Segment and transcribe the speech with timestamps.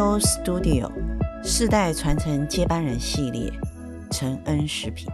[0.00, 0.90] 都 Studio
[1.44, 3.52] 世代传承接班人系列，
[4.10, 5.06] 承恩食品。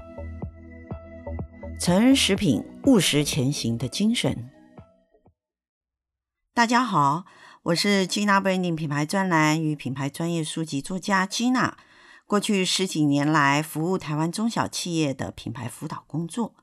[1.80, 4.48] 承恩食品务实前行的精神。
[6.55, 7.25] 大家好，
[7.64, 11.73] 我是 Gina Branding 品牌专栏与品牌专业书籍作家 Gina。
[12.25, 16.55] 过去十几年来，服务台湾中小企业的品牌辅导工作。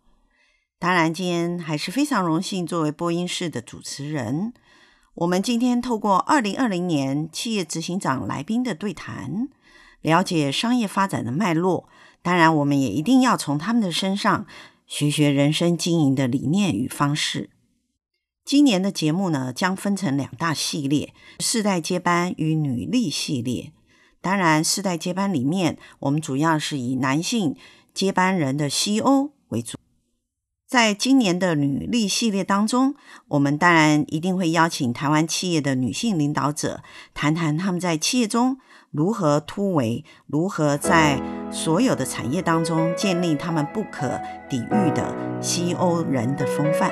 [0.79, 4.53] 当然，今天还是非常荣幸作为播音室的主持人。
[5.15, 9.47] 我们今天透过二零二零年企业执行长来宾的对谈，
[10.01, 11.87] 了解商业发展的脉络。
[12.23, 14.47] 当然，我们也一定要从他们的身上
[14.87, 17.51] 学学人生经营的理念与方式。
[18.43, 23.71] 今年的节目呢，将分成两大系列：世代接班与女力系列。
[24.19, 27.55] 当然，世代接班里面，我们主要是以男性
[27.93, 29.32] 接班人的 CEO。
[30.73, 32.95] 在今年的女力系列当中，
[33.27, 36.81] 我们当然一定会邀请台湾企业的女性领导者，
[37.13, 38.57] 谈谈他们在企业中
[38.89, 41.21] 如何突围，如何在
[41.51, 46.91] 所有的产业当中建立他们不可抵御的西欧人的风范。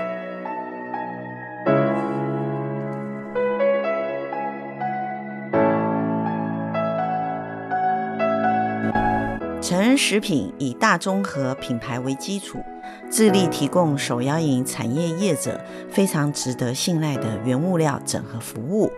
[9.60, 12.60] 成人食品以大中和品牌为基础。
[13.10, 18.92] 致力提供手摇饮产业业者非常值得信赖的原物料整合服务。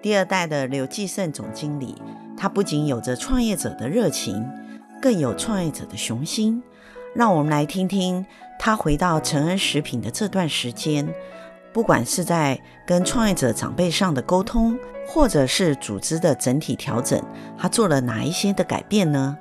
[0.00, 2.00] 第二代的刘继胜总经理，
[2.36, 4.44] 他不仅有着创业者的热情，
[5.00, 6.62] 更有创业者的雄心。
[7.14, 8.24] 让我们来听听
[8.58, 11.06] 他回到成恩食品的这段时间，
[11.72, 17.22] 不管是在跟创业者长辈上的沟通，或者是组织的整体调整，
[17.58, 19.36] 他做了哪一些的改变呢？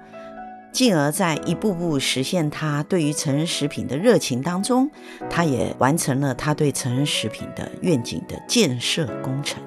[0.72, 4.90] 进而在一步步实现他对于成恩食品的热情当中，
[5.30, 9.62] 他也完成了他对成恩食品的愿景的建设工程。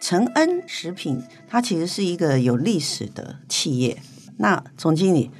[0.00, 3.98] 承恩食品，它其实是一个有历史的企业。
[4.38, 5.30] 那总经理。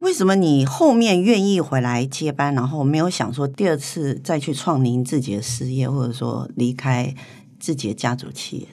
[0.00, 7.14] 为什么你后面愿意回来接班，然后没有想说第二次再去创您自己的事业，或者说离开
[7.58, 8.68] 自己的家族企业？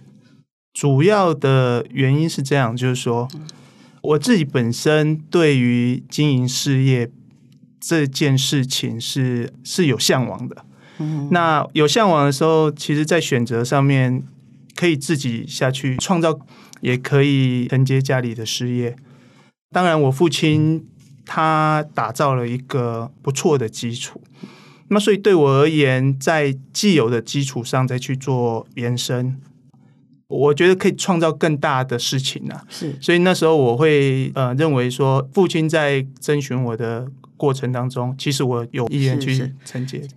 [0.73, 3.27] 主要的原因是这样，就是说
[4.01, 7.11] 我自己本身对于经营事业
[7.77, 10.65] 这件事情是是有向往的。
[10.99, 14.23] 嗯，那有向往的时候，其实，在选择上面
[14.77, 16.39] 可以自己下去创造，
[16.79, 18.95] 也可以承接家里的事业。
[19.71, 20.87] 当然，我父亲。
[21.27, 24.21] 他打造了一个不错的基础，
[24.87, 29.37] 那所以对我而言，在既有的基础上再去做延伸，
[30.29, 32.65] 我觉得可以创造更大的事情呢、啊。
[32.69, 37.05] 是，所以那时候我会呃认为说，父亲在征询我的
[37.35, 40.07] 过程当中，其实我有意愿去承接。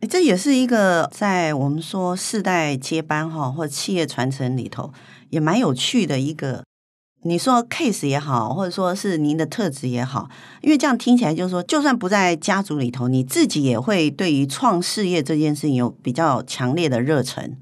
[0.00, 4.92] 哎，这也是一个在我们说世代接班哈，或者企业传承里头，
[5.30, 6.67] 也蛮有趣的一个。
[7.22, 10.28] 你说 case 也好，或者说是您的特质也好，
[10.62, 17.56] 因为这样听起来就是说，就算不在家族里头，你自己也会对于创事业这件事情有比较强烈的热忱。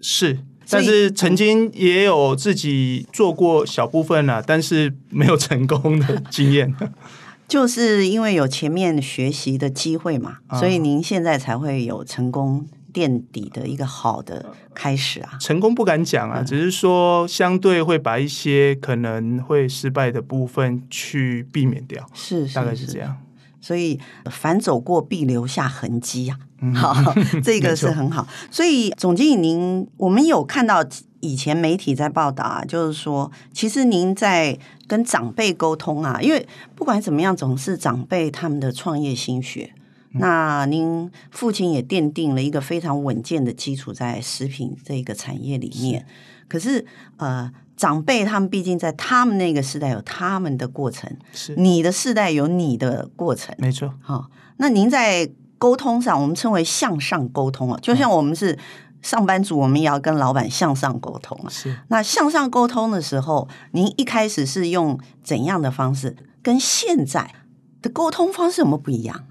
[0.00, 6.74] 是，但是曾经也有自己做过小部分了，但是没有成功的经验。
[7.46, 12.66] 就是因为有前面学习的机会嘛，所以您现在才会有成功。
[12.92, 23.16] 垫底的一个好的开始啊，成功不敢讲啊，嗯，只是说相对会把一些可能会失败的部分去避免掉，是，是，大概是这样。
[23.60, 23.98] 所以
[24.28, 27.14] 凡走过必留下痕迹啊，嗯，好，
[27.44, 28.26] 这个是很好。
[28.50, 30.84] 所以总经理您，我们有看到
[31.20, 39.72] 以前媒体在报道啊，就是说，其实您在跟长辈沟通啊，因为不管怎么样，总是长辈他们的创业心血。
[40.14, 46.00] 那您父亲也奠定了一个非常稳健的基础在食品这个产业里面。
[46.00, 46.86] 是，可是
[47.16, 53.94] 呃，长辈他们毕竟在他们那个时代有他们的过程，是你的世代有你的过程，没错。
[54.00, 58.58] 好、哦，那您在沟通上，我们称为向上沟通啊，就像我们是
[59.00, 61.48] 上班族，我们也要跟老板向上沟通啊。
[61.48, 66.16] 是，那向上沟通的时候，您一开始是用怎样的方式？
[66.42, 67.34] 跟现在
[67.80, 69.24] 的沟通方式有没有不一样？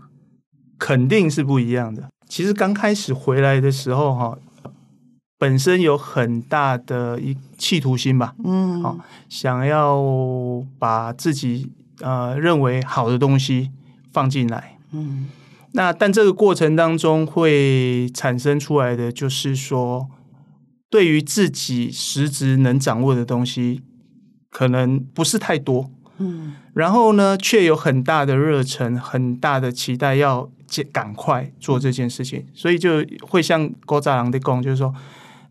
[0.81, 2.09] 肯定是不一样的。
[2.27, 4.35] 其实刚开始回来的时候，哈，
[5.37, 8.97] 本身有很大的一企图心吧，嗯，好，
[9.29, 10.01] 想要
[10.79, 13.69] 把自己呃认为好的东西
[14.11, 15.29] 放进来，嗯，
[15.73, 20.09] 那但这个过程当中会产生出来的就是说，
[20.89, 23.83] 对于自己实质能掌握的东西，
[24.49, 30.49] 可能不是太多，嗯，然后呢，却有很大的热忱，很大的期待要。
[30.93, 34.93] 赶快做这件事情，所以就会像古早人的讲，就是说，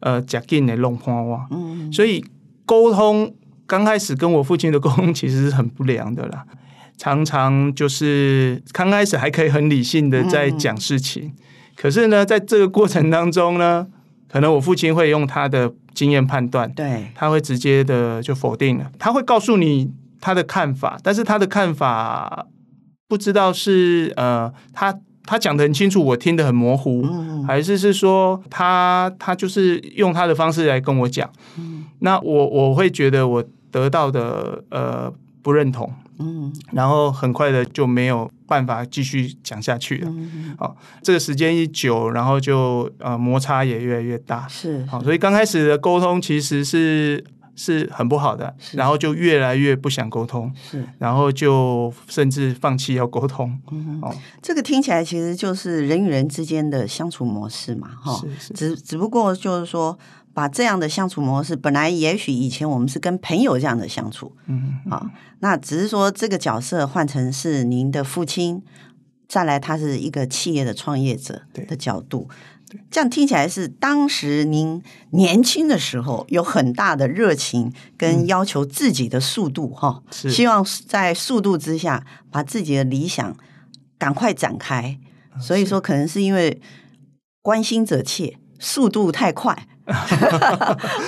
[0.01, 1.47] 呃，讲紧的弄破哇。
[1.51, 2.25] 嗯，所以
[2.65, 3.35] 沟通
[3.67, 6.47] 刚开始跟我父亲的沟通其实是很不良的啦，
[6.97, 11.33] 常常就是刚开始还可以很理性的在讲事情，嗯、
[11.77, 13.87] 可是呢，在这个过程当中呢，
[14.27, 22.47] 可能我父亲会用他的经验判断，对，他会直接的就否定了，他会告诉你他的看法，但是他的看法
[23.07, 24.99] 不知道是呃他。
[25.25, 35.13] 他讲的很清楚，我听得很模糊，嗯、还是是说他他就是用他的方式来跟我讲，嗯、那我我会觉得我得到的呃
[35.43, 47.25] 不认同，嗯，然后很快的就没有办法继续讲下去了，嗯、好，这个时间一久，然后就呃摩擦也越来越大，是，好，所以刚开始的沟通其实是。
[47.63, 53.61] 是很不好的，然后就越来越不想沟通，是，然后就甚至放弃要沟通。
[53.71, 54.11] 嗯，哦，
[54.41, 58.19] 这个听起来其实就是人与人之间的相处模式嘛，哈，
[58.55, 59.99] 只只不过就是说，
[60.33, 65.11] 把这样的相处模式，本来也许以前我们是跟朋友这样的相处，嗯，啊，哦，
[65.41, 68.63] 那只是说这个角色换成是您的父亲，
[69.29, 72.27] 再来他是一个企业的创业者的角度。
[72.91, 83.37] 这样听起来是当时您年轻的时候有很大的热情跟要求自己的速度哈，是希望在速度之下把自己的理想
[83.99, 84.99] 赶快展开。
[85.41, 86.61] 所以说，可能是因为
[87.43, 89.67] 关心者切，速度太快，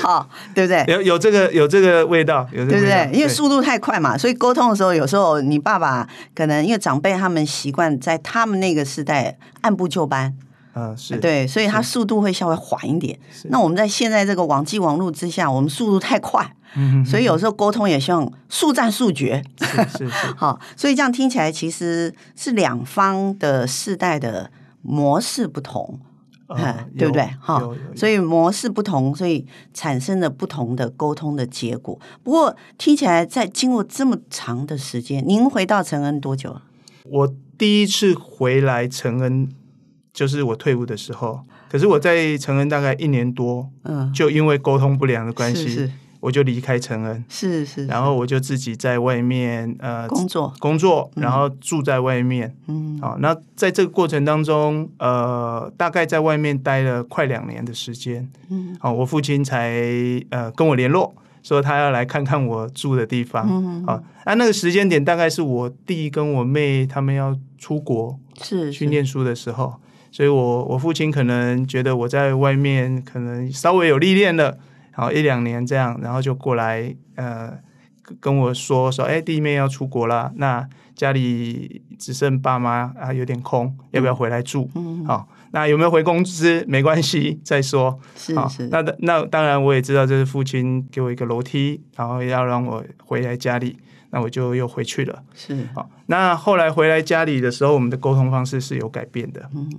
[0.01, 0.85] 好，对不对？
[0.89, 3.19] 有有这个有这个味道，有这个味道，对不对？
[3.19, 10.35] 因为速度太快嘛，所以沟通的时候，有时候你爸爸可能因为长辈他们习惯在他们那个时代按部就班。
[10.75, 13.19] 嗯，是对，所以它速度会稍微缓一点。
[13.45, 19.45] 那我们在现在这个网际网络之下，我们速度太快，嗯，所以有时候沟通也希望速战速决。
[19.61, 26.01] 是是，是 好，所以这样听起来其实是两方的世代的模式不同，
[26.49, 27.29] 嗯，对不对？
[27.39, 27.63] 哈，
[27.95, 32.01] 所以模式不同，所以产生了不同的沟通的结果。
[32.23, 36.57] 不过听起来，在经过这么长的时间，您回到承恩多久？
[37.05, 39.51] 我第一次回来承恩。
[40.13, 59.83] 就是我退伍的时候，可是我在成恩大概一年多，嗯，就因为沟通不良的关系，是是我就离开成恩，是，是是，然后我就自己在外面呃工作工作，然后住在外面，嗯，好，那在这个过程当中，呃，大概在外面待了快两年的时间，嗯，好，我父亲才
[60.29, 69.77] 呃跟我联络，说他要来看看我住的地方，嗯，啊，那那个时间点大概是我弟跟我妹他们要出国是去念书的时候。
[70.13, 74.59] 所以我，我我父亲可能觉得我在外面可能稍微有历练了，
[74.93, 77.59] 好一两年这样，然后就过来呃
[78.21, 84.69] 跟我说说，哎，弟妹要出国了，那家里只剩爸妈啊，有点空，要不要回来住？
[84.75, 86.63] 嗯，好，那有没有回公司？
[86.69, 87.99] 没关系，再说。
[88.15, 88.69] 是是。
[88.69, 93.79] 那那当然，我也知道这是父亲给我一个楼梯，然后要让我回来家里，
[94.11, 95.23] 那我就又回去了。
[95.35, 95.57] 是。
[95.75, 99.49] 好，那后来回来家里的时候，我们的沟通方式是有改变的。
[99.55, 99.71] 嗯。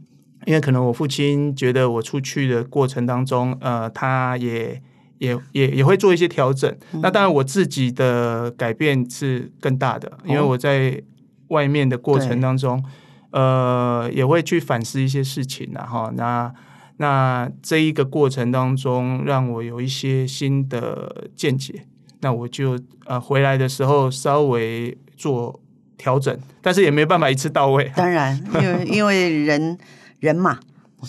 [0.45, 4.81] 因为可能我父亲觉得我出去的过程当中，呃，他也
[5.19, 6.69] 也也也会做一些调整。
[6.91, 11.01] 嗯、那当然我自己的改变是更大的，因为我在
[11.47, 12.83] 外面的过程当中，
[13.31, 16.53] 哦、呃，也会去反思一些事情，然后那
[16.97, 21.85] 那这一个过程当中，让我有一些新的见解。
[22.21, 25.61] 那我就呃回来的时候稍微做
[25.97, 27.91] 调整，但是也没办法一次到位。
[27.95, 29.77] 当然，因为因为人。
[30.23, 30.57] 人嘛，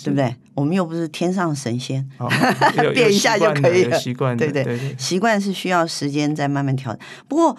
[0.02, 0.34] 对不对？
[0.54, 2.28] 我们又不是天上神仙，哦、
[2.92, 3.96] 变一下就可以了。
[3.96, 7.00] 习惯，对对，对对，习惯是需要时间再慢慢调整。
[7.28, 7.56] 不过，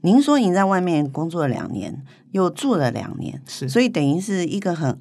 [0.00, 4.98] 您说您在外面工作了两年，又住了两年，是，所以等于是一个很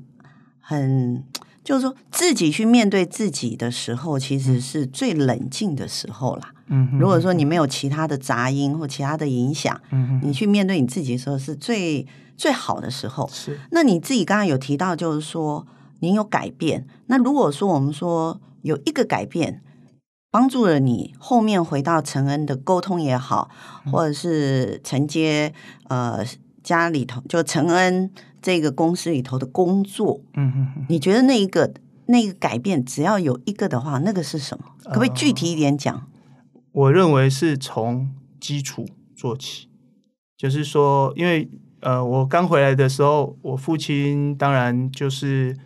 [0.60, 1.24] 很，
[1.64, 6.52] 就是说自己去面对自己的时候，其实是最冷静的时候啦。
[6.68, 13.30] 嗯，如果说你没有其他的杂音或其他的影响，嗯，你去面对你自己的时候是最最好的时候。
[13.32, 15.66] 是，那你自己刚刚有提到，就是说。
[16.00, 19.62] 您有改变，那如果说我们说有一个改变
[20.30, 23.50] 帮助了你后面回到承恩的沟通也好，
[23.86, 25.54] 嗯、或者是承接
[25.88, 26.24] 呃
[26.62, 28.12] 家里头就承恩
[28.42, 31.74] 这个公司里头的工作，嗯哼哼，你觉得那一个
[32.06, 34.66] 那个改变只要有一个的话，那个是什么？
[34.84, 35.96] 可不可以具体一点讲？
[35.96, 36.04] 呃，
[36.74, 38.86] 我认为是从基础
[39.16, 39.68] 做起，
[40.38, 41.50] 就是说，因为
[41.80, 45.58] 呃，我刚回来的时候，我父亲当然就是。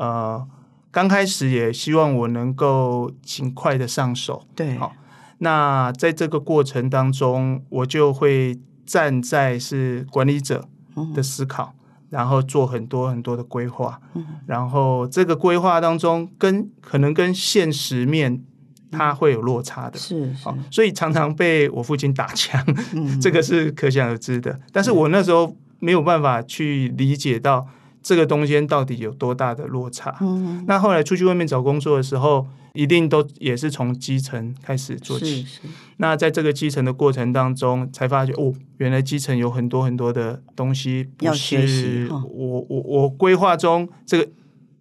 [0.00, 0.48] 呃，
[0.90, 4.46] 刚开始也希望我能够尽快的上手。
[4.54, 4.94] 对，好，
[5.38, 10.66] 那在这个过程当中，我就会站在是管理者
[11.14, 18.42] 的思考，嗯、然后做很多很多的规划，嗯，然后这个规划当中跟可能跟现实面
[18.90, 22.64] 它会有落差的，是是，所以常常被我父亲打枪，
[22.94, 24.58] 嗯， 这个是可想而知的。
[24.72, 24.90] 但是。
[24.90, 27.66] 我那时候没有办法去理解到
[28.02, 30.16] 这个东西到底有多大的落差。
[30.20, 35.42] 嗯，那后来出去外面找工作的时候，一定都也是从基层开始做起。
[35.42, 35.60] 是是。
[35.98, 44.26] 那在这个基层的过程当中，才发觉哦，原来基层有很多很多的东西不是我我我规划中这个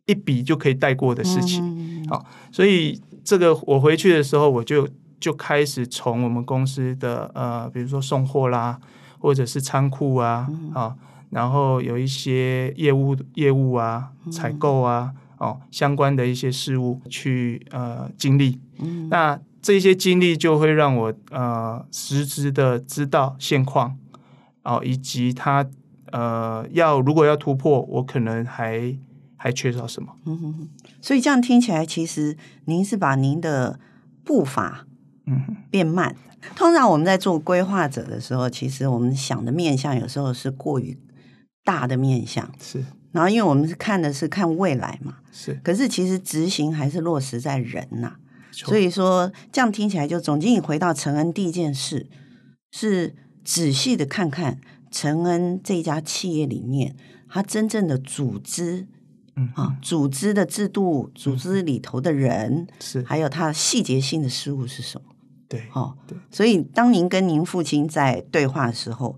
[0.05, 1.61] 一笔就可以带过的事情。
[1.63, 4.87] 嗯、好，所以这个我回去的时候，我就
[5.19, 8.79] 就开始从我们公司的呃，比如说送货啦，
[9.19, 10.95] 或者是仓库啊，嗯、啊，
[11.29, 15.13] 然后有一些业务业务啊，采购啊。
[15.39, 23.97] 哦，相关的一些事物去呃经历，嗯，那这些经历就会让我呃实质的知道现况，
[24.63, 25.65] 哦，以及他
[26.11, 28.93] 呃要如果要突破，我可能还
[29.37, 30.13] 还缺少什么。
[30.25, 30.69] 嗯哼哼，
[31.01, 33.79] 所以这样听起来，其实您是把您的
[34.25, 34.85] 步伐
[35.25, 36.17] 嗯变慢。
[36.41, 40.97] 嗯、通常我们在做规划者的时候，其实我们想的面向有时候是过于
[41.69, 42.83] 大的面向，是。
[43.11, 45.53] 然后，因为我们是看的是看未来嘛，是。
[45.63, 48.19] 可是其实执行还是落实在人呐、啊，
[48.51, 52.07] 所以说这样听起来，就总经理回到承恩第一件事
[52.71, 53.13] 是
[53.45, 54.59] 仔细的看看
[54.89, 56.95] 承恩这家企业里面，
[57.29, 58.87] 它真正的组织，
[59.35, 65.05] 嗯啊，组织的制度，组织里头的人是，还有它细节性的事物是什么？
[65.47, 66.17] 对，哦，对。
[66.31, 69.15] 所以当您跟您父亲在对话的时候。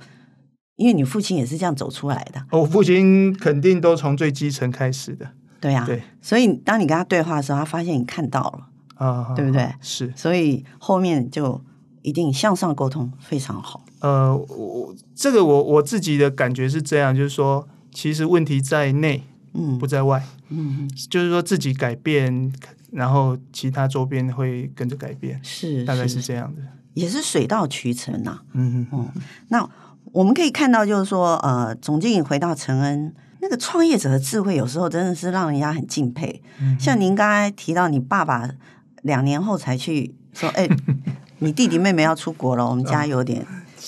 [0.77, 9.71] 因为你父亲也是这样走出来的，我父亲肯定都从最基层开始的，对呀、啊，对，所以当你跟他对话的时候，他发现你看到了啊，对不对？
[9.79, 11.61] 是，所以后面就
[12.01, 13.85] 一定向上沟通非常好。
[13.99, 19.23] 呃，我这个我我自己的感觉是这样，就是说，其实问题在内，
[19.53, 22.51] 嗯，不在外，嗯，就是说自己改变，
[22.91, 26.61] 然后其他周边会跟着改变，是，大概是这样的，
[26.95, 28.43] 也是水到渠成呐、啊。
[28.53, 29.69] 嗯嗯嗯，那。
[30.11, 36.43] 我们可以看到，就是说，呃，总经理回到承恩，那个创业者的智慧，有时候真的是让人家很敬佩。
[36.59, 38.49] 嗯、像您刚才提到，你爸爸
[39.03, 40.67] 两年后才去说，哎，
[41.39, 43.45] 你弟弟妹妹要出国了，我们家有点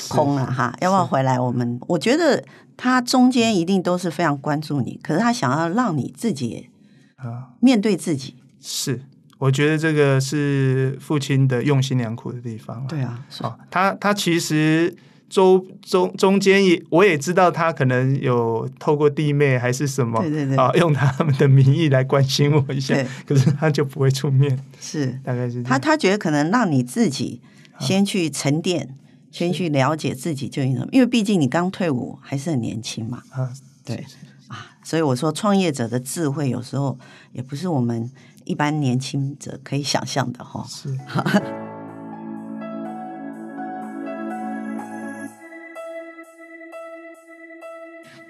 [0.08, 1.38] 空了哈，要不要回来？
[1.38, 2.42] 我们我觉得
[2.78, 6.70] 他中间一定都是非常关注你，可是他想要让你自己
[7.18, 8.36] 啊面对自己。
[8.62, 9.04] 是，
[9.40, 12.88] 我觉得这个是父亲的用心良苦的地方。
[12.88, 14.96] 对啊，哦、他他其实。
[15.30, 25.20] 中中中间也，我也知道他可能有透过弟妹还是什么，对对对，啊，用他们的名义来关心我一下，可是他就不会出面，是。
[25.24, 27.42] 大概是他他觉得可能让你自己
[27.80, 28.94] 先去沉淀，啊、
[29.32, 33.50] 先去了解自己究竟什么，因为毕竟你刚退伍还是很年轻嘛，啊，
[33.84, 34.06] 对。
[34.50, 37.00] 啊，所以我说创业者的智慧有时候
[37.32, 38.12] 也不是我们
[38.44, 40.96] 一般年轻者可以想象的哈，是。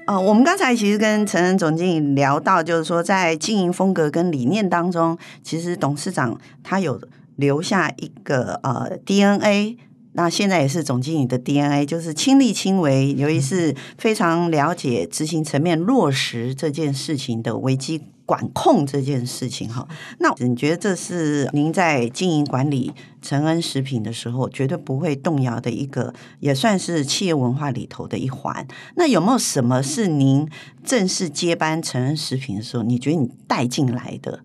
[0.06, 7.00] 呃，我们刚才其实跟陈恩总经理聊到，就是说在经营风格跟理念当中，其实董事长他有
[7.38, 9.78] 留下一个呃 DNA，
[10.12, 19.88] 那现在也是总经理的 DNA，就是亲力亲为，由于是非常了解执行层面落实这件事情的危机管控这件事情哈，
[20.20, 28.66] 那你觉得这是您在经营管理承恩食品的时候绝对不会动摇的一个，也算是企业文化里头的一环。
[28.96, 30.50] 那有没有什么是您
[30.84, 34.42] 正式接班承恩食品的时候，你觉得你带进来的？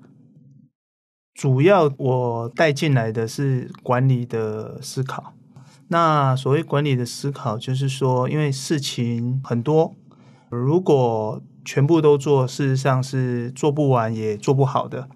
[1.33, 5.35] 主要我带进来的是管理的思考。
[5.91, 9.95] 那所谓管理的思考，就是说，因为事情很多，
[10.51, 15.07] 如果全部都做，事实上是做不完也做不好的。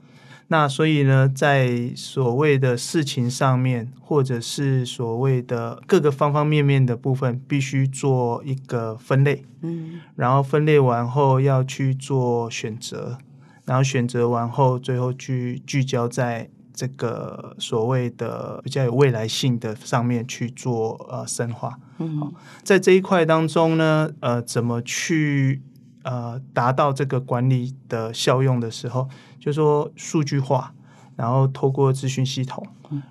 [0.49, 9.47] 那所以呢，在所谓的事情上面，或者是所谓的各个方方面面的部分，必须做一个分类。
[9.63, 13.17] 嗯，然后分类完后要去做选择，
[13.65, 21.79] 然后选择完后，最后去聚焦在这个所谓的比较有未来性的上面去做呃深化。
[21.97, 22.31] 嗯，
[22.63, 25.63] 在这一块当中呢，呃，怎么去？
[26.03, 30.75] 呃，达到这个管理的效用的时候，就是说数据化，
[31.17, 32.67] 然后透过资讯系统，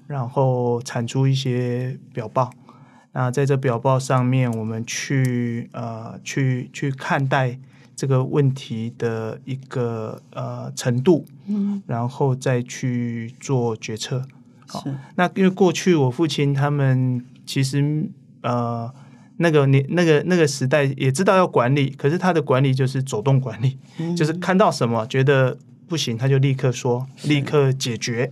[0.07, 2.51] 然后产出一些表报。
[3.13, 7.57] 那在这表报上面，我们去呃去去看待
[7.95, 14.25] 这个问题的一个呃程度，嗯，然后再去做决策。
[14.67, 14.83] 好。
[15.15, 18.09] 那因为过去我父亲他们其实
[18.41, 18.93] 呃。
[19.41, 25.57] 那个你那个那个时代也知道要管理，可是他的管理就是走动管理，嗯、 就是看到什么觉得
[25.87, 28.31] 不行，他就立刻说，立刻解决。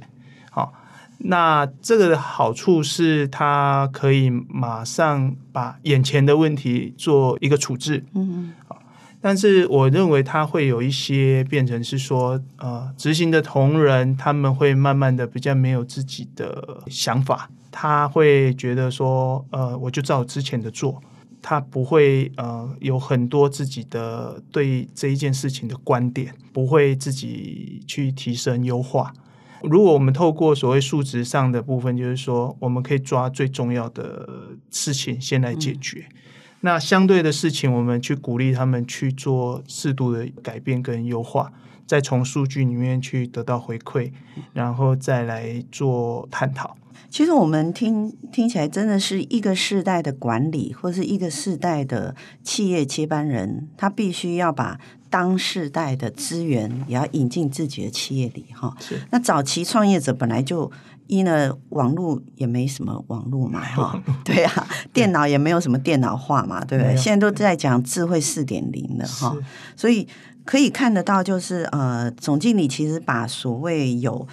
[0.51, 0.73] 好，
[1.17, 8.05] 那这个的好处是他可以马上把眼前的问题做一个处置。
[8.13, 8.81] 嗯，好，
[9.19, 17.49] 但是我认为他会有一些变成是说，呃，执行的同仁他们会慢慢的比较没有自己的想法。
[17.71, 21.01] 他会觉得说，呃，我就照之前的做，
[21.41, 29.13] 他不会呃有很多自己的对这一件事情的观点，不会自己去提升优化。
[29.61, 36.15] 如果我们透过所谓数值上的部分，就是说我们可以抓最重要的事情先来解决，嗯、
[36.61, 41.51] 那相对的事情，我们去鼓励他们去做适度的改变跟优化，
[41.85, 44.13] 再从数据里面去得到回馈，
[44.53, 46.77] 然后再来做探讨。
[47.09, 54.79] 其实我们听听起来，真的是一个世代的管理，或是一个世代的企业接班人，他必须要把
[55.09, 58.75] 当世代的资源也要引进自己的企业里哈。
[58.79, 58.99] 是。
[59.09, 60.71] 那早期创业者本来就
[61.07, 66.95] 一呢网络也没什么网络嘛哈， 对啊，电脑也没有什么电脑化嘛，对不对？
[66.95, 69.35] 现在都在讲智慧四点零了哈，
[69.75, 70.07] 所以
[70.45, 74.27] 可以看得到，就是呃，总经理其实把所谓有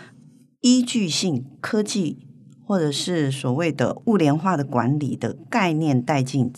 [0.60, 2.25] 依据性科技。
[2.66, 6.52] 或者是所谓的物联化的管理的概念带进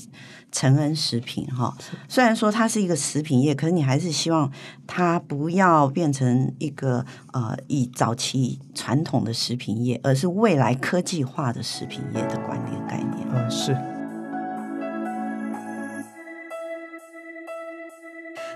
[0.50, 1.77] 成恩食品哈，
[2.09, 4.50] 虽然说它是一个食品业，可是你还是希望
[4.87, 13.29] 它不要变成一个呃以早期传统的食品业，而是未来科技化的食品业的管理概念。
[13.31, 13.77] 嗯，是。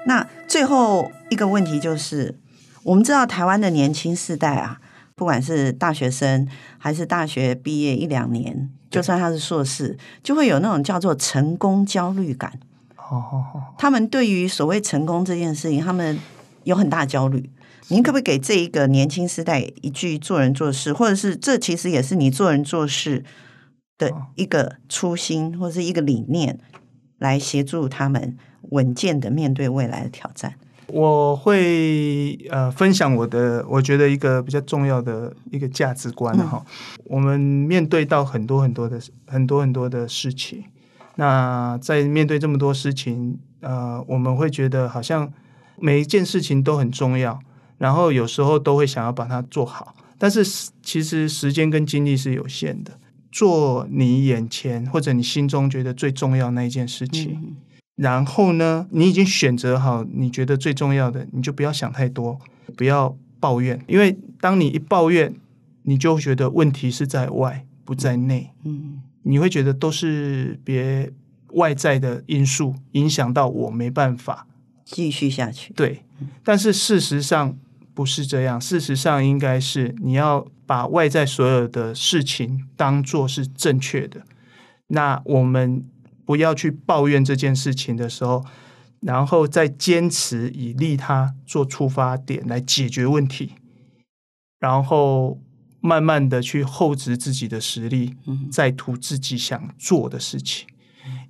[0.07, 2.39] 那最后一个问题就是，
[2.85, 4.81] 我们知道台湾的年轻世代啊。
[5.23, 12.59] 不管是大学生还是大学毕业一两年，就算他是硕士，就会有那种叫做成功焦虑感。
[13.79, 16.19] 他们对于所谓成功这件事情，他们
[16.65, 17.49] 有很大焦虑。
[17.87, 23.23] 您可不可以给这一个年轻时代一句做人做事，或者是这其实也是你做人做事
[23.97, 26.59] 的一个初心，或者是一个理念，
[27.19, 28.37] 来协助他们
[28.71, 30.55] 稳健的面对未来的挑战？
[30.93, 36.63] 我会呃分享我的，我觉得一个比较重要的一个价值观哈。
[36.67, 40.63] 嗯、我们面对到很多很多的很多很多的事情，
[41.17, 45.33] 那在面对这么多事情，呃，我们会觉得好像
[45.79, 47.41] 每一件事情都很重要，
[47.79, 50.45] 然后有时候都会想要把它做好，但是
[50.83, 52.93] 其实时间跟精力是有限的，
[53.31, 57.33] 做你眼前或者你心中觉得最重要那一件事情。
[57.43, 57.57] 嗯
[58.03, 62.37] 然后呢，你已经选择好你觉得最重要的，你就不要想太多，
[62.77, 65.33] 不要抱怨，因为当你一抱怨，
[65.85, 68.51] 你就觉得问题是在外，不在内。
[68.65, 71.13] 嗯，你会觉得都是别
[71.53, 74.49] 外在的因素影响到我，没办法
[74.85, 75.73] 继续下去。
[75.75, 76.03] 对，
[76.43, 77.57] 但是事实上
[77.95, 84.23] 不是这样，事实上应该是你要把外在所有的事情当做是正确的。
[84.89, 85.85] 那我们。
[86.25, 88.45] 不要去抱怨这件事情的时候，
[89.01, 93.53] 然后再坚持以利他做出发点来解决问题，
[94.61, 95.41] 然后
[95.81, 98.15] 慢慢的去厚植自己的实力，
[98.51, 100.69] 再图自己想做的事情。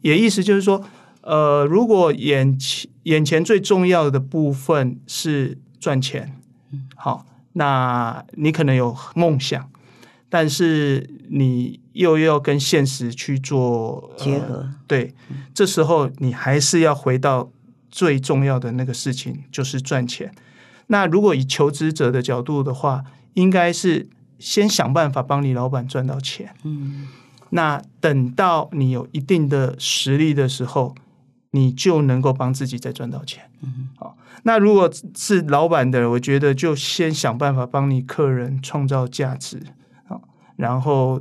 [0.03, 0.85] 也意思就是说，
[1.23, 6.39] 呃，如果眼前眼前最重要的部分是赚钱，
[6.95, 7.25] 好，
[7.55, 9.72] 那你可能有梦想。
[10.35, 15.15] 但是你又要跟现实去做结合，呃，对，
[15.53, 17.51] 这时候你还是要回到
[17.91, 20.33] 最重要的那个事情，就是赚钱。
[20.87, 26.55] 那如果以求职者的角度的话，应该是先想办法帮你老板赚到钱。
[26.65, 27.09] 嗯，
[27.51, 30.95] 那等到你有一定的实力的时候，
[31.51, 33.51] 你就能够帮自己再赚到钱。
[33.61, 39.63] 嗯，好，那如果是老板的，我觉得就先想办法帮你客人创造价值。
[40.63, 41.21] 然后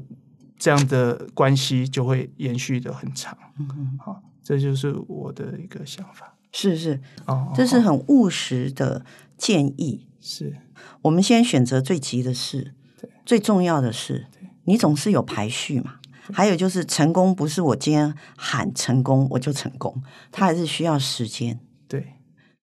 [0.60, 3.36] 这样的关系就会延续的很长。
[3.58, 6.38] 嗯嗯，好，这就是我的一个想法。
[6.52, 9.04] 是是，哦，这是很务实的
[9.40, 10.06] 建议。
[10.20, 10.56] 是，
[11.02, 14.28] 我们先选择最急的事，对，最重要的事。
[14.32, 15.96] 对，你总是有排序嘛。
[16.32, 21.60] 还有就是，成功不是我今天喊成功我就成功，它还是需要时间。
[21.88, 22.14] 对，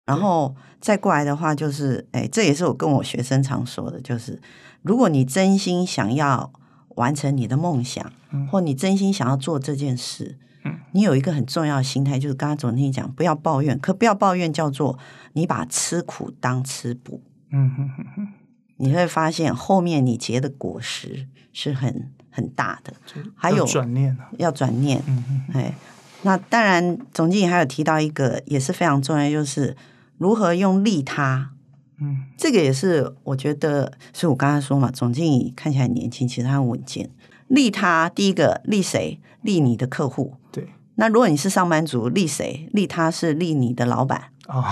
[0.04, 4.38] 然后再过来的话，就是，哎，这也是我跟我学生常说的，就是。
[4.82, 6.52] 如果你真心想要
[6.98, 14.98] 完成你的梦想，嗯、或你真心想要做这件事，嗯、你有一个很重要的心态，就是刚刚总经理讲，不要抱怨，可不要抱怨叫做
[15.32, 18.28] 你把吃苦当吃补，嗯哼哼哼，
[18.76, 22.92] 你会发现后面你结的果实是很很大的。
[23.36, 25.74] 还有转念，要转念，嗯哼哼，哎，
[26.22, 29.76] 那当然，总经理还有提到一个也是非常重要，就是
[30.18, 31.52] 如何用利他。
[32.00, 37.10] 嗯，这个也是我觉得，所以我刚才说嘛，总经理看起来很年轻，其实他很稳健。
[37.48, 39.20] 利他，第一个利谁？
[39.42, 40.34] 利你的客户。
[40.52, 40.68] 对。
[40.96, 42.68] 那如果你是上班族，利谁？
[42.72, 44.32] 利他是利你的老板。
[44.46, 44.64] 哦，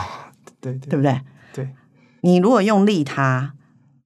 [0.60, 1.20] 对对，对不对？
[1.52, 1.70] 对。
[2.20, 3.54] 你如果用利他，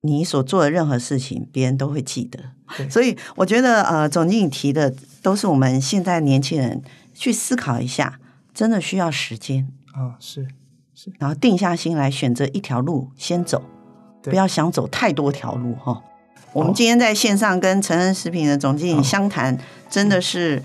[0.02, 2.38] 你所做的任何事情，别人都会记得。
[2.76, 2.88] 对。
[2.88, 8.20] 所以我觉得，呃，总经理提的都是我们现在年轻人去思考一下，
[8.54, 9.68] 真的需要时间。
[9.92, 10.46] 啊、哦，是。
[11.18, 13.62] 然后定下心来，选择一条路先走，
[14.22, 15.92] 不要想走太多条路哈。
[15.92, 16.02] 哦、
[16.52, 19.58] 我们今天在线上跟成恩食品的总经理相谈，哦、
[19.88, 20.62] 真的是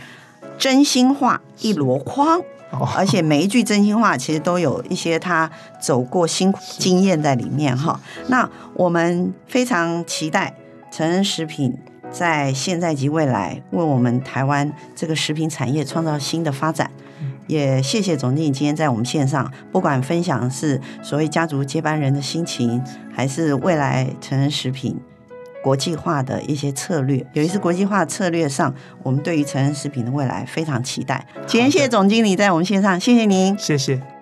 [0.57, 2.39] 真心话一箩筐，
[2.71, 5.49] 哦、而且每一句真心话其实都有一些他
[5.81, 7.99] 走过辛苦 经验在里面哈。
[8.27, 10.55] 那我们非常期待
[10.91, 11.77] 成人食品
[12.11, 16.91] 在现在及未来为我们台湾这个食品产业创造新的发展。
[17.47, 22.81] 也谢谢总经理今天在我们线上，不管分享是所谓家族接班人的心情，
[23.13, 24.99] 还是未来成人食品
[25.63, 31.25] 国际化的一些策略，尤其是国际化策略上，我们对于成人食品的未来非常期待。
[31.47, 34.14] 今天谢谢总经理在我们线上，谢谢您，谢谢。